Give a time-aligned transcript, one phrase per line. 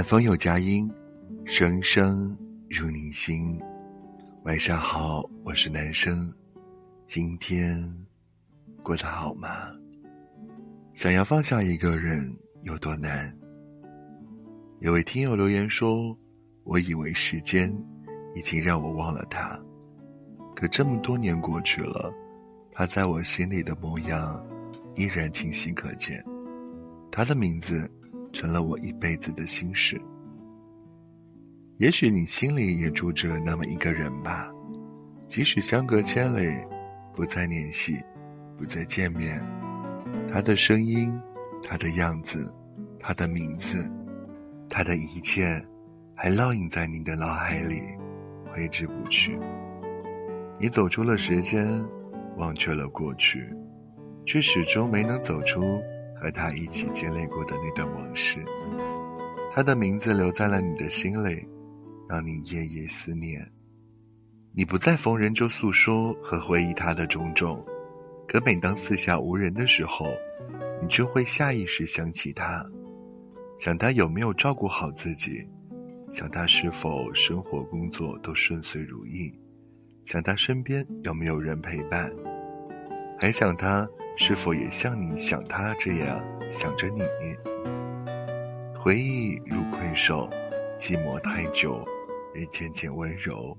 [0.00, 0.90] 南风有佳音，
[1.44, 2.34] 声声
[2.70, 3.60] 入你心。
[4.44, 6.32] 晚上好，我是男生，
[7.04, 7.78] 今天
[8.82, 9.48] 过得好吗？
[10.94, 13.30] 想要放下一个人有多难？
[14.78, 16.16] 有位听友留言说
[16.64, 17.70] ：“我以为时间
[18.34, 19.60] 已经让我忘了他，
[20.56, 22.10] 可这么多年过去了，
[22.72, 24.42] 他在我心里的模样
[24.96, 26.24] 依然清晰可见。
[27.12, 27.86] 他的名字。”
[28.32, 30.00] 成了我一辈子的心事。
[31.78, 34.50] 也许你心里也住着那么一个人吧，
[35.26, 36.52] 即使相隔千里，
[37.14, 37.96] 不再联系，
[38.58, 39.40] 不再见面，
[40.30, 41.10] 他的声音，
[41.62, 42.54] 他的样子，
[42.98, 43.90] 他的名字，
[44.68, 45.60] 他的一切，
[46.14, 47.82] 还烙印在你的脑海里，
[48.52, 49.38] 挥之不去。
[50.58, 51.66] 你走出了时间，
[52.36, 53.48] 忘却了过去，
[54.26, 55.80] 却始终没能走出。
[56.20, 58.44] 和他一起经历过的那段往事，
[59.50, 61.48] 他的名字留在了你的心里，
[62.08, 63.40] 让你夜夜思念。
[64.52, 67.64] 你不再逢人就诉说和回忆他的种种，
[68.28, 70.06] 可每当四下无人的时候，
[70.82, 72.66] 你就会下意识想起他，
[73.58, 75.42] 想他有没有照顾好自己，
[76.12, 79.32] 想他是否生活工作都顺遂如意，
[80.04, 82.12] 想他身边有没有人陪伴，
[83.18, 83.88] 还想他。
[84.22, 87.00] 是否也像你想他这样想着你？
[88.78, 90.28] 回忆如困兽，
[90.78, 91.82] 寂寞太久，
[92.34, 93.56] 人渐渐温柔。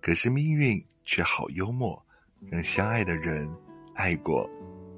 [0.00, 2.02] 可是命运却好幽默，
[2.50, 3.46] 让相爱的人
[3.94, 4.48] 爱过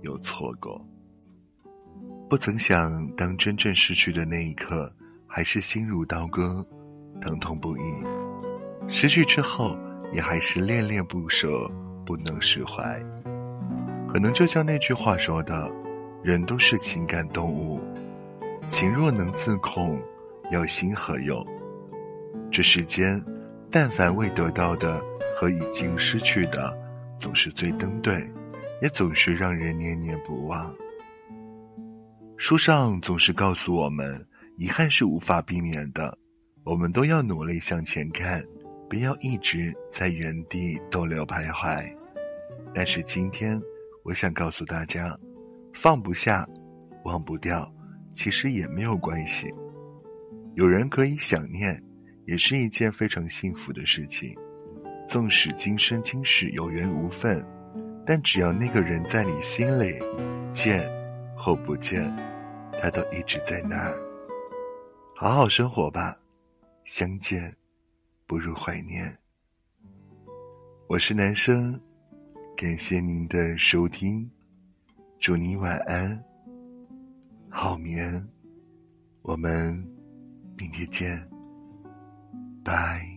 [0.02, 0.80] 又错过。
[2.30, 4.94] 不曾想，当真正失去的那一刻，
[5.26, 6.64] 还是心如刀割，
[7.20, 7.82] 疼痛不已。
[8.88, 9.76] 失去之后，
[10.12, 11.68] 也还是恋恋不舍，
[12.06, 13.04] 不能释怀。
[14.14, 15.68] 可能就像那句话说的，
[16.22, 17.80] 人都是情感动物，
[18.68, 20.00] 情若能自控，
[20.52, 21.44] 要心何用？
[22.48, 23.20] 这世间，
[23.72, 25.02] 但凡未得到的
[25.34, 26.78] 和已经失去的，
[27.18, 28.22] 总是最登对，
[28.80, 30.72] 也总是让人念念不忘。
[32.36, 34.24] 书上总是告诉我们，
[34.56, 36.16] 遗憾是无法避免的，
[36.62, 38.40] 我们都要努力向前看，
[38.88, 41.84] 不要一直在原地逗留徘徊。
[42.72, 43.60] 但是今天。
[44.04, 45.16] 我想告诉大家，
[45.72, 46.46] 放不下、
[47.04, 47.72] 忘不掉，
[48.12, 49.50] 其实也没有关系。
[50.56, 51.82] 有人可以想念，
[52.26, 54.36] 也是一件非常幸福的事情。
[55.08, 57.42] 纵使今生今世有缘无分，
[58.04, 59.98] 但只要那个人在你心里，
[60.50, 60.86] 见
[61.34, 62.14] 或不见，
[62.78, 63.98] 他都一直在那儿。
[65.16, 66.14] 好好生活吧，
[66.84, 67.56] 相见
[68.26, 69.16] 不如怀念。
[70.88, 71.80] 我是男生。
[72.56, 74.30] 感谢您的收听，
[75.18, 76.24] 祝你晚安，
[77.50, 78.28] 好眠，
[79.22, 79.74] 我们
[80.56, 81.28] 明天见，
[82.64, 83.13] 拜。